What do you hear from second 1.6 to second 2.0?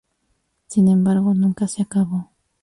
se